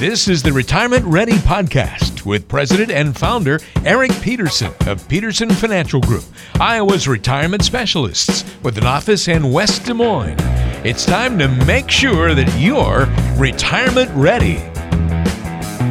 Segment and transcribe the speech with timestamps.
[0.00, 6.00] This is the Retirement Ready Podcast with President and Founder Eric Peterson of Peterson Financial
[6.00, 6.24] Group,
[6.58, 10.38] Iowa's retirement specialists with an office in West Des Moines.
[10.86, 14.56] It's time to make sure that you're retirement ready.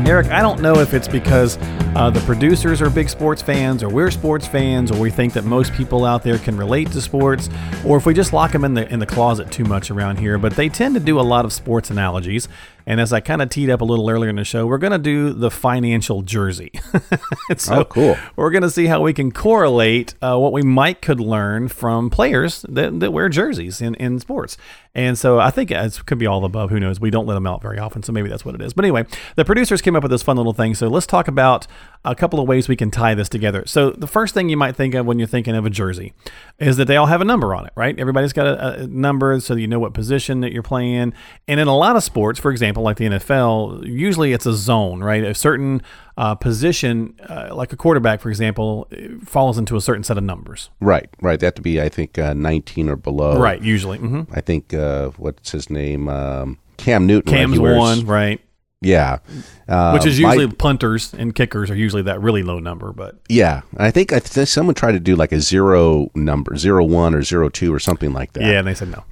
[0.09, 1.59] Eric, I don't know if it's because
[1.95, 5.44] uh, the producers are big sports fans, or we're sports fans, or we think that
[5.44, 7.49] most people out there can relate to sports,
[7.85, 10.38] or if we just lock them in the in the closet too much around here.
[10.38, 12.47] But they tend to do a lot of sports analogies,
[12.89, 14.93] and as I kind of teed up a little earlier in the show, we're going
[14.93, 16.71] to do the financial jersey.
[17.58, 18.17] so oh, cool.
[18.36, 22.09] We're going to see how we can correlate uh, what we might could learn from
[22.09, 24.58] players that, that wear jerseys in, in sports.
[24.95, 26.72] And so I think it could be all above.
[26.72, 27.00] Who knows?
[27.00, 28.73] We don't let them out very often, so maybe that's what it is.
[28.73, 30.73] But anyway, the producers came up with this fun little thing.
[30.73, 31.67] So let's talk about
[32.05, 33.64] a couple of ways we can tie this together.
[33.66, 36.14] So the first thing you might think of when you're thinking of a jersey
[36.58, 37.97] is that they all have a number on it, right?
[38.00, 41.14] Everybody's got a, a number so you know what position that you're playing.
[41.47, 45.03] And in a lot of sports, for example, like the NFL, usually it's a zone,
[45.03, 45.23] right?
[45.25, 45.81] A certain
[46.16, 48.88] uh, position, uh, like a quarterback, for example,
[49.25, 50.69] falls into a certain set of numbers.
[50.80, 51.38] Right, right.
[51.38, 53.38] They have to be, I think, uh, 19 or below.
[53.38, 53.97] Right, usually.
[53.97, 54.34] Mm-hmm.
[54.34, 56.08] I think, uh, what's his name?
[56.08, 57.34] Um, Cam Newton.
[57.34, 57.78] Cam's right?
[57.78, 58.41] one, right.
[58.81, 59.19] Yeah,
[59.67, 62.94] uh, which is usually my, punters and kickers are usually that really low number.
[62.94, 66.85] But yeah, I think I think someone tried to do like a zero number, zero
[66.85, 68.44] one or zero two or something like that.
[68.44, 69.03] Yeah, and they said no.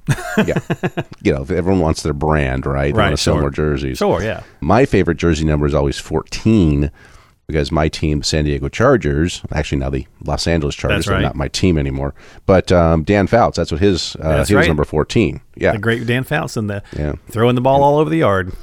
[0.46, 0.58] yeah,
[1.22, 2.94] you know, everyone wants their brand, right?
[2.94, 3.08] They right.
[3.08, 3.34] Want to sure.
[3.34, 3.98] sell more jerseys.
[3.98, 4.22] Sure.
[4.22, 4.42] Yeah.
[4.62, 6.90] My favorite jersey number is always fourteen
[7.46, 11.18] because my team, San Diego Chargers, actually now the Los Angeles Chargers, right.
[11.18, 12.14] are not my team anymore.
[12.46, 15.42] But um, Dan Fouts, that's what his uh, he was number fourteen.
[15.56, 17.16] Yeah, the great Dan Fouts and the yeah.
[17.30, 18.54] throwing the ball all over the yard.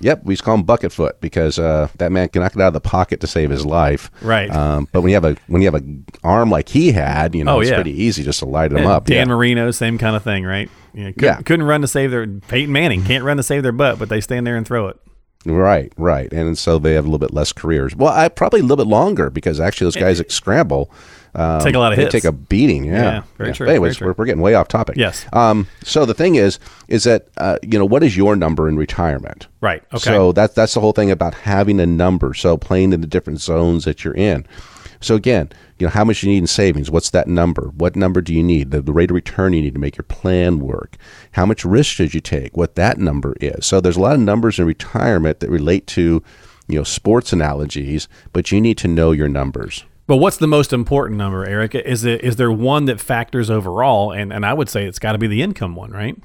[0.00, 2.72] Yep, we just call him Bucket Foot because uh, that man cannot get out of
[2.74, 4.10] the pocket to save his life.
[4.22, 4.50] Right.
[4.50, 5.84] Um, but when you have a when you have a
[6.22, 7.76] arm like he had, you know, oh, it's yeah.
[7.76, 9.06] pretty easy just to light him up.
[9.06, 9.34] Dan yeah.
[9.34, 10.70] Marino, same kind of thing, right?
[10.94, 11.40] Yeah, couldn't, yeah.
[11.42, 14.20] couldn't run to save their Peyton Manning can't run to save their butt, but they
[14.20, 14.98] stand there and throw it.
[15.46, 17.94] Right, right, and so they have a little bit less careers.
[17.94, 20.90] Well, I probably a little bit longer because actually those guys that scramble
[21.34, 22.12] um, take a lot of they hits.
[22.12, 22.84] take a beating.
[22.84, 23.54] Yeah, yeah very yeah.
[23.54, 23.66] true.
[23.66, 24.06] But anyways, very true.
[24.08, 24.96] We're, we're getting way off topic.
[24.96, 25.26] Yes.
[25.32, 25.68] Um.
[25.84, 29.46] So the thing is, is that uh, you know what is your number in retirement?
[29.60, 29.82] Right.
[29.92, 29.98] Okay.
[29.98, 32.34] So that's that's the whole thing about having a number.
[32.34, 34.46] So playing in the different zones that you're in.
[35.00, 36.90] So again, you know how much you need in savings.
[36.90, 37.72] What's that number?
[37.76, 38.70] What number do you need?
[38.70, 40.96] The, the rate of return you need to make your plan work.
[41.32, 42.56] How much risk should you take?
[42.56, 43.66] What that number is.
[43.66, 46.22] So there's a lot of numbers in retirement that relate to
[46.66, 49.84] you know sports analogies, but you need to know your numbers.
[50.06, 51.74] But what's the most important number, Eric?
[51.74, 54.12] Is it is there one that factors overall?
[54.12, 56.16] And and I would say it's got to be the income one, right?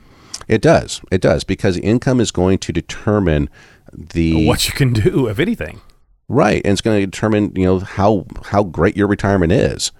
[0.47, 1.01] It does.
[1.11, 3.49] It does because income is going to determine
[3.91, 5.81] the what you can do, if anything.
[6.29, 9.91] Right, and it's going to determine you know how how great your retirement is.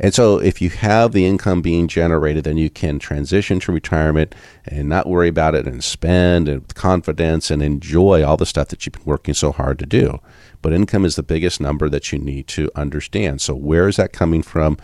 [0.00, 4.34] And so, if you have the income being generated, then you can transition to retirement
[4.64, 8.68] and not worry about it and spend and with confidence and enjoy all the stuff
[8.68, 10.20] that you've been working so hard to do.
[10.62, 13.40] But income is the biggest number that you need to understand.
[13.40, 14.78] So, where is that coming from?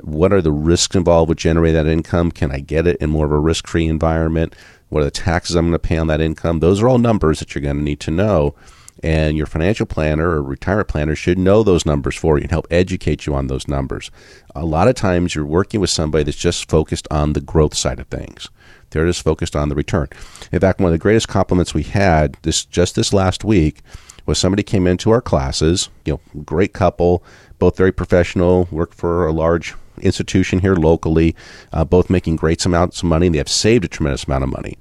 [0.00, 2.30] What are the risks involved with generating that income?
[2.30, 4.54] Can I get it in more of a risk free environment?
[4.90, 6.60] What are the taxes I'm going to pay on that income?
[6.60, 8.54] Those are all numbers that you're going to need to know
[9.02, 12.66] and your financial planner or retirement planner should know those numbers for you and help
[12.70, 14.10] educate you on those numbers.
[14.54, 17.98] A lot of times you're working with somebody that's just focused on the growth side
[17.98, 18.48] of things.
[18.90, 20.08] They're just focused on the return.
[20.52, 23.80] In fact, one of the greatest compliments we had this just this last week
[24.26, 27.24] was somebody came into our classes, you know, great couple,
[27.58, 31.34] both very professional, work for a large institution here locally,
[31.72, 33.26] uh, both making great amounts of money.
[33.26, 34.76] And they have saved a tremendous amount of money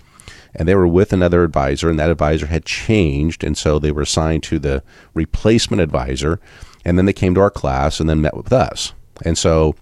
[0.55, 4.01] and they were with another advisor, and that advisor had changed, and so they were
[4.01, 4.83] assigned to the
[5.13, 6.39] replacement advisor,
[6.83, 8.93] and then they came to our class and then met with us.
[9.23, 9.75] And so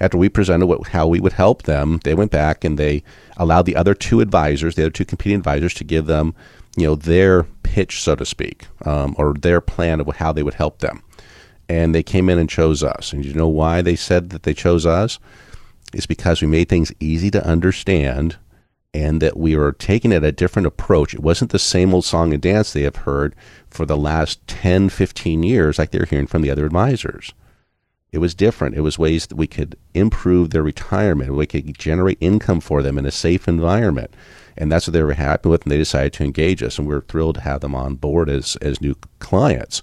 [0.00, 3.02] after we presented what, how we would help them, they went back and they
[3.36, 6.34] allowed the other two advisors, the other two competing advisors, to give them,
[6.76, 10.54] you know, their pitch, so to speak, um, or their plan of how they would
[10.54, 11.02] help them.
[11.68, 13.12] And they came in and chose us.
[13.12, 15.18] And you know why they said that they chose us?
[15.92, 18.36] It's because we made things easy to understand
[18.94, 21.12] and that we were taking it a different approach.
[21.12, 23.34] It wasn't the same old song and dance they have heard
[23.68, 27.34] for the last 10, 15 years like they're hearing from the other advisors.
[28.12, 28.76] It was different.
[28.76, 32.96] It was ways that we could improve their retirement, we could generate income for them
[32.96, 34.14] in a safe environment.
[34.56, 36.94] and that's what they were happy with, and they decided to engage us, and we
[36.94, 39.82] are thrilled to have them on board as as new clients.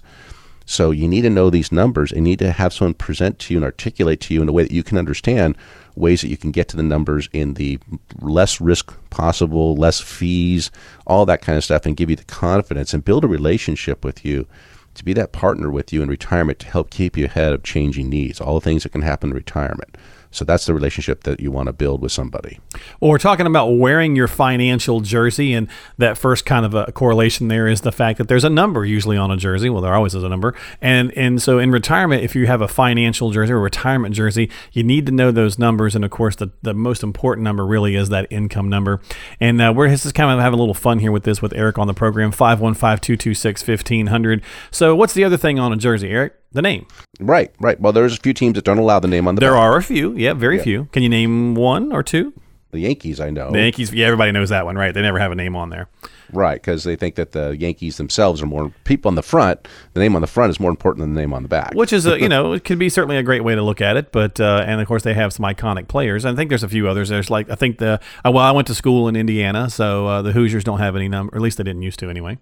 [0.64, 3.58] So you need to know these numbers, and need to have someone present to you
[3.58, 5.56] and articulate to you in a way that you can understand
[5.94, 7.78] ways that you can get to the numbers in the
[8.20, 10.70] less risk possible, less fees,
[11.06, 14.24] all that kind of stuff, and give you the confidence and build a relationship with
[14.24, 14.46] you
[14.94, 18.08] to be that partner with you in retirement to help keep you ahead of changing
[18.08, 19.96] needs, all the things that can happen in retirement.
[20.32, 22.58] So that's the relationship that you want to build with somebody.
[23.00, 25.68] Well, we're talking about wearing your financial jersey, and
[25.98, 29.16] that first kind of a correlation there is the fact that there's a number usually
[29.16, 29.68] on a jersey.
[29.68, 32.68] Well, there always is a number, and and so in retirement, if you have a
[32.68, 36.50] financial jersey or retirement jersey, you need to know those numbers, and of course, the
[36.62, 39.00] the most important number really is that income number.
[39.38, 41.78] And uh, we're just kind of having a little fun here with this with Eric
[41.78, 44.42] on the program five one five two two six fifteen hundred.
[44.70, 46.34] So, what's the other thing on a jersey, Eric?
[46.52, 46.86] The name.
[47.20, 47.80] Right, right.
[47.80, 49.40] Well, there's a few teams that don't allow the name on the.
[49.40, 49.60] There back.
[49.60, 50.62] are a few, yeah, very yeah.
[50.62, 50.84] few.
[50.92, 52.32] Can you name one or two?
[52.72, 53.50] The Yankees, I know.
[53.50, 54.94] The Yankees, yeah, everybody knows that one, right?
[54.94, 55.88] They never have a name on there.
[56.32, 59.68] Right, because they think that the Yankees themselves are more people on the front.
[59.92, 61.74] The name on the front is more important than the name on the back.
[61.74, 63.98] Which is, a, you know, it could be certainly a great way to look at
[63.98, 64.10] it.
[64.10, 66.24] But uh, and of course they have some iconic players.
[66.24, 67.10] I think there's a few others.
[67.10, 70.22] There's like I think the uh, well, I went to school in Indiana, so uh,
[70.22, 72.38] the Hoosiers don't have any number, or at least they didn't used to anyway.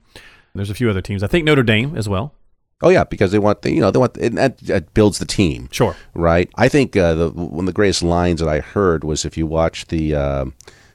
[0.54, 1.24] There's a few other teams.
[1.24, 2.34] I think Notre Dame as well.
[2.82, 5.26] Oh yeah, because they want the, you know they want it, that, that builds the
[5.26, 5.68] team.
[5.70, 5.94] Sure.
[6.14, 6.50] Right.
[6.56, 9.46] I think uh, the one of the greatest lines that I heard was if you
[9.46, 10.14] watch the.
[10.14, 10.46] Uh,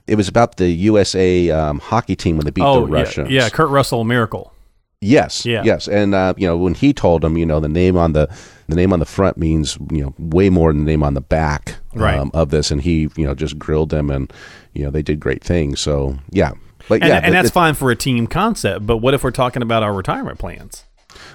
[0.08, 3.32] it was about the USA um, hockey team when they beat oh, the Russians.
[3.32, 4.54] Yeah, yeah, Kurt Russell miracle.
[5.02, 5.46] Yes.
[5.46, 5.64] Yeah.
[5.64, 5.88] Yes.
[5.88, 8.30] And uh, you know when he told them, you know, the name on the
[8.68, 11.22] the name on the front means you know way more than the name on the
[11.22, 12.30] back um, right.
[12.34, 14.32] of this, and he you know just grilled them, and
[14.74, 15.80] you know they did great things.
[15.80, 16.54] So yeah,
[16.88, 18.86] but yeah, and, and that's fine for a team concept.
[18.88, 20.86] But what if we're talking about our retirement plans?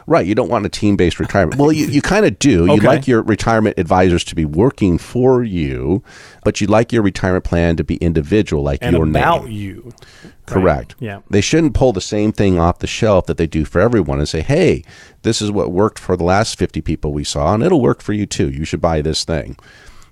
[0.07, 0.27] Right.
[0.27, 1.61] You don't want a team based retirement.
[1.61, 2.67] Well, you, you kind of do.
[2.67, 6.03] You like your retirement advisors to be working for you,
[6.45, 9.53] but you like your retirement plan to be individual, like and your about name.
[9.53, 9.93] you.
[10.47, 10.95] Correct.
[10.95, 11.03] Right.
[11.03, 11.21] Yeah.
[11.31, 14.29] They shouldn't pull the same thing off the shelf that they do for everyone and
[14.29, 14.83] say, hey,
[15.23, 18.13] this is what worked for the last 50 people we saw, and it'll work for
[18.13, 18.51] you too.
[18.51, 19.57] You should buy this thing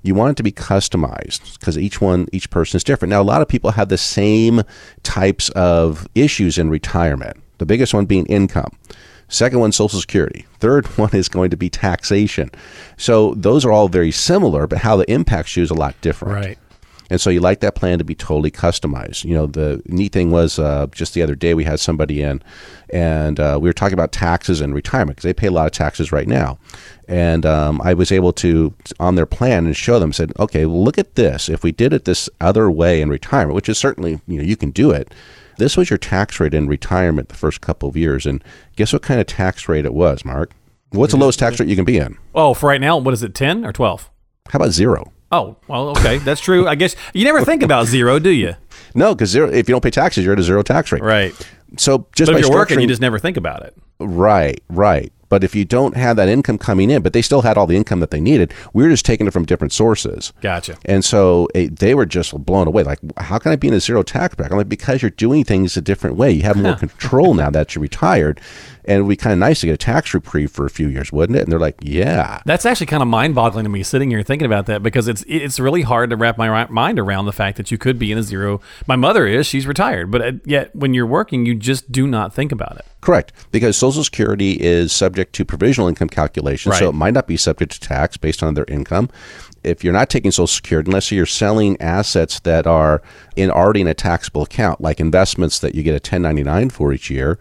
[0.03, 3.23] you want it to be customized because each one each person is different now a
[3.23, 4.63] lot of people have the same
[5.03, 8.71] types of issues in retirement the biggest one being income
[9.29, 10.47] Second one, Social Security.
[10.59, 12.51] Third one is going to be taxation.
[12.97, 16.35] So those are all very similar, but how the impacts you is a lot different.
[16.35, 16.59] Right.
[17.11, 19.25] And so you like that plan to be totally customized.
[19.25, 22.43] You know, the neat thing was uh, just the other day we had somebody in,
[22.91, 25.73] and uh, we were talking about taxes and retirement because they pay a lot of
[25.73, 26.59] taxes right now.
[27.09, 30.85] And um, I was able to on their plan and show them said, okay, well,
[30.85, 31.49] look at this.
[31.49, 34.57] If we did it this other way in retirement, which is certainly you know you
[34.57, 35.15] can do it
[35.59, 38.27] this was your tax rate in retirement the first couple of years.
[38.27, 38.43] And
[38.77, 40.53] guess what kind of tax rate it was, Mark?
[40.91, 42.17] What's the lowest tax rate you can be in?
[42.35, 44.11] Oh, for right now, what is it, 10 or 12?
[44.51, 45.13] How about zero?
[45.31, 46.17] Oh, well, okay.
[46.19, 46.67] That's true.
[46.67, 48.55] I guess you never think about zero, do you?
[48.95, 51.03] No, because if you don't pay taxes, you're at a zero tax rate.
[51.03, 51.35] Right.
[51.77, 53.77] So just but if you're working, you just never think about it.
[54.01, 55.13] Right, right.
[55.29, 57.77] But if you don't have that income coming in, but they still had all the
[57.77, 60.33] income that they needed, we were just taking it from different sources.
[60.41, 60.77] Gotcha.
[60.85, 62.83] And so it, they were just blown away.
[62.83, 64.53] Like, how can I be in a zero tax bracket?
[64.53, 66.31] I'm like, because you're doing things a different way.
[66.31, 68.41] You have more control now that you're retired
[68.89, 70.89] and it would be kind of nice to get a tax reprieve for a few
[70.89, 71.43] years, wouldn't it?
[71.43, 72.41] And they're like, yeah.
[72.47, 75.61] That's actually kind of mind-boggling to me sitting here thinking about that because it's it's
[75.61, 78.23] really hard to wrap my mind around the fact that you could be in a
[78.23, 78.63] zero.
[78.87, 82.33] My mother is; she's retired, but uh, yet when you're working, you just do not
[82.33, 82.87] think about it.
[83.01, 86.79] Correct, because Social Security is subject to provisional income calculation, right.
[86.79, 89.09] so it might not be subject to tax based on their income
[89.65, 93.03] if you're not taking Social Security, unless you're selling assets that are
[93.37, 97.11] in already in a taxable account, like investments that you get a 1099 for each
[97.11, 97.39] year,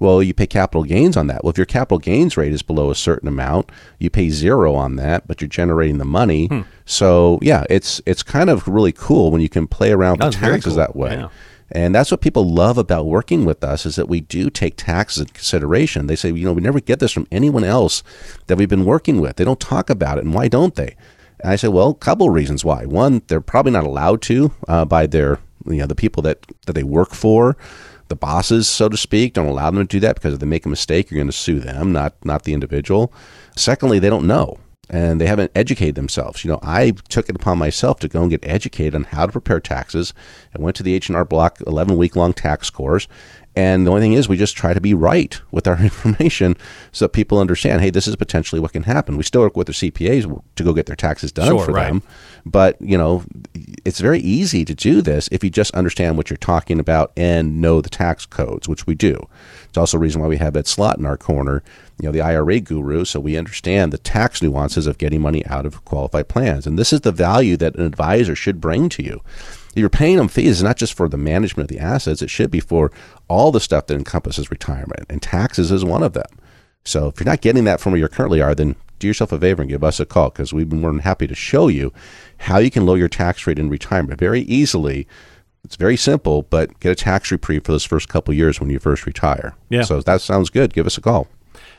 [0.00, 1.42] well, you pay capital gains on that.
[1.42, 4.96] Well, if your capital gains rate is below a certain amount, you pay zero on
[4.96, 6.46] that, but you're generating the money.
[6.46, 6.60] Hmm.
[6.84, 10.64] So yeah, it's it's kind of really cool when you can play around with taxes
[10.64, 10.76] cool.
[10.76, 11.16] that way.
[11.16, 11.28] Yeah.
[11.70, 15.22] And that's what people love about working with us is that we do take taxes
[15.22, 16.06] into consideration.
[16.06, 18.02] They say, you know, we never get this from anyone else
[18.46, 19.36] that we've been working with.
[19.36, 20.96] They don't talk about it, and why don't they?
[21.40, 22.86] And I say, well, a couple of reasons why.
[22.86, 26.72] One, they're probably not allowed to uh, by their, you know, the people that that
[26.72, 27.56] they work for
[28.08, 30.64] the bosses, so to speak, don't allow them to do that because if they make
[30.64, 33.12] a mistake, you're going to sue them, not not the individual.
[33.56, 34.58] Secondly, they don't know
[34.90, 36.44] and they haven't educated themselves.
[36.44, 39.32] You know, I took it upon myself to go and get educated on how to
[39.32, 40.14] prepare taxes.
[40.56, 43.06] I went to the H&R Block 11 week long tax course
[43.58, 46.56] and the only thing is, we just try to be right with our information
[46.92, 49.16] so that people understand, hey, this is potentially what can happen.
[49.16, 51.88] We still work with their CPAs to go get their taxes done sure, for right.
[51.88, 52.04] them.
[52.46, 53.24] But, you know,
[53.84, 57.60] it's very easy to do this if you just understand what you're talking about and
[57.60, 59.28] know the tax codes, which we do.
[59.68, 61.64] It's also a reason why we have Ed Slott in our corner,
[62.00, 65.66] you know, the IRA guru, so we understand the tax nuances of getting money out
[65.66, 66.64] of qualified plans.
[66.64, 69.20] And this is the value that an advisor should bring to you
[69.78, 72.22] you're paying them fees, not just for the management of the assets.
[72.22, 72.90] It should be for
[73.28, 76.28] all the stuff that encompasses retirement, and taxes is one of them.
[76.84, 79.38] So if you're not getting that from where you currently are, then do yourself a
[79.38, 81.92] favor and give us a call because we've been more than happy to show you
[82.38, 85.06] how you can lower your tax rate in retirement very easily.
[85.64, 88.78] It's very simple, but get a tax reprieve for those first couple years when you
[88.78, 89.54] first retire.
[89.68, 89.82] Yeah.
[89.82, 90.72] So if that sounds good.
[90.72, 91.28] Give us a call.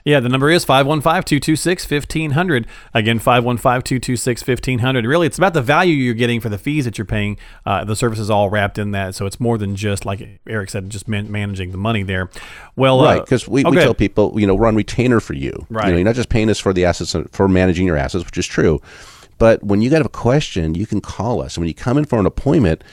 [0.03, 2.65] Yeah, the number is 515-226-1500.
[2.93, 5.07] Again, 515-226-1500.
[5.07, 7.37] Really, it's about the value you're getting for the fees that you're paying.
[7.65, 10.69] Uh, the service is all wrapped in that, so it's more than just, like Eric
[10.69, 12.29] said, just man- managing the money there.
[12.75, 15.33] Well, right, uh, because we, oh, we tell people, you know, we're on retainer for
[15.33, 15.65] you.
[15.69, 15.85] Right.
[15.85, 18.37] You know, you're not just paying us for the assets, for managing your assets, which
[18.37, 18.81] is true.
[19.37, 21.55] But when you got a question, you can call us.
[21.55, 22.83] And When you come in for an appointment,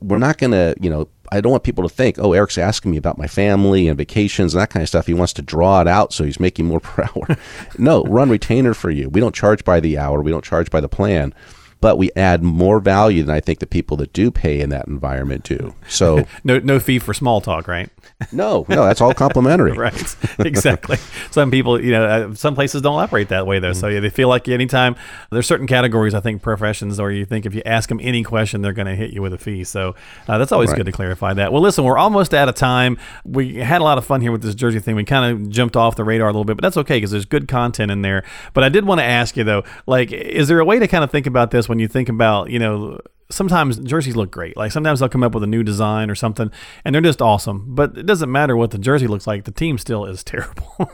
[0.00, 2.90] we're not going to, you know, I don't want people to think, oh, Eric's asking
[2.90, 5.06] me about my family and vacations and that kind of stuff.
[5.06, 7.36] He wants to draw it out so he's making more per hour.
[7.78, 9.08] no, run retainer for you.
[9.08, 10.22] We don't charge by the hour.
[10.22, 11.34] We don't charge by the plan.
[11.80, 14.88] But we add more value than I think the people that do pay in that
[14.88, 15.74] environment do.
[15.88, 17.88] So no, no fee for small talk, right?
[18.32, 19.72] no, no, that's all complimentary.
[19.78, 20.96] right exactly
[21.30, 24.10] some people you know uh, some places don't operate that way though so yeah, they
[24.10, 24.96] feel like anytime
[25.30, 28.60] there's certain categories i think professions or you think if you ask them any question
[28.62, 29.94] they're going to hit you with a fee so
[30.26, 30.78] uh, that's always Right.
[30.78, 33.98] good to clarify that well listen we're almost out of time we had a lot
[33.98, 36.32] of fun here with this jersey thing we kind of jumped off the radar a
[36.32, 39.00] little bit but that's okay because there's good content in there but i did want
[39.00, 41.67] to ask you though like is there a way to kind of think about this
[41.68, 44.56] when you think about you know sometimes jerseys look great.
[44.56, 46.50] Like sometimes they'll come up with a new design or something,
[46.84, 47.64] and they're just awesome.
[47.68, 50.90] But it doesn't matter what the jersey looks like; the team still is terrible.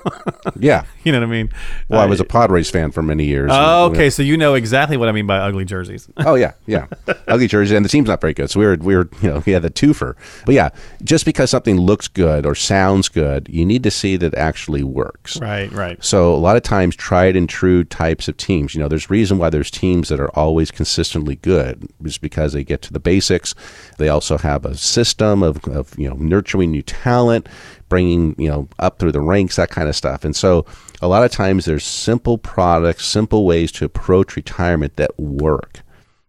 [0.58, 0.84] Yeah.
[1.04, 1.50] you know what I mean?
[1.88, 3.50] Well, I was a Padres fan for many years.
[3.52, 4.10] Oh, okay.
[4.10, 6.08] So you know exactly what I mean by ugly jerseys.
[6.26, 6.86] Oh yeah, yeah.
[7.28, 8.50] Ugly jerseys, and the team's not very good.
[8.50, 10.16] So we were, we were, you know, we had the twofer.
[10.46, 10.70] But yeah,
[11.02, 14.82] just because something looks good or sounds good, you need to see that it actually
[14.82, 15.38] works.
[15.40, 16.02] right, right.
[16.02, 18.74] So a lot of times, tried and true types of teams.
[18.74, 21.88] You know, there's reason why there's teams that are always consistently good,
[22.24, 23.54] because they get to the basics.
[23.98, 27.48] They also have a system of, of you know nurturing new talent,
[27.88, 30.24] bringing you know up through the ranks, that kind of stuff.
[30.24, 30.66] And so
[31.00, 35.80] a lot of times there's simple products, simple ways to approach retirement that work.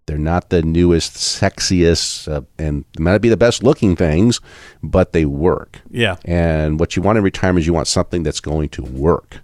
[0.06, 4.40] They're not the newest, sexiest, uh, and might not be the best looking things,
[4.84, 5.82] but they work.
[5.90, 6.18] Yeah.
[6.26, 9.40] And what you want in retirement is you want something that's going to work,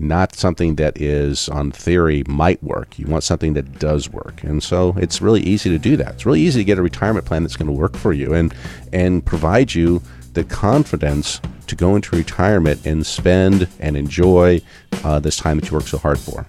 [0.00, 2.98] not something that is on theory might work.
[2.98, 4.42] You want something that does work.
[4.42, 6.14] And so it's really easy to do that.
[6.14, 8.54] It's really easy to get a retirement plan that's going to work for you and
[8.92, 10.02] and provide you
[10.32, 14.60] the confidence to go into retirement and spend and enjoy
[15.04, 16.46] uh, this time that you work so hard for.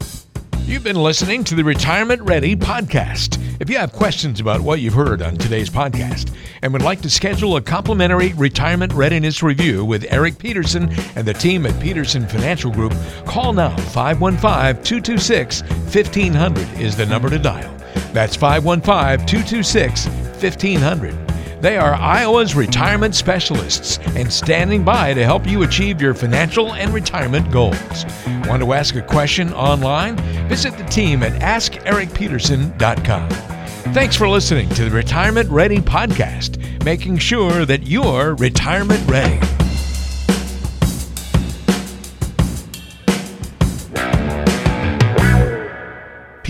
[0.66, 3.41] You've been listening to the Retirement Ready podcast.
[3.62, 7.12] If you have questions about what you've heard on today's podcast and would like to
[7.12, 12.72] schedule a complimentary retirement readiness review with Eric Peterson and the team at Peterson Financial
[12.72, 12.96] Group,
[13.28, 17.72] call now 515 226 1500 is the number to dial.
[18.14, 21.28] That's 515 226 1500.
[21.62, 26.92] They are Iowa's retirement specialists and standing by to help you achieve your financial and
[26.92, 28.06] retirement goals.
[28.48, 30.16] Want to ask a question online?
[30.50, 33.51] Visit the team at AskEricPeterson.com.
[33.90, 39.61] Thanks for listening to the Retirement Ready podcast, making sure that you're retirement ready.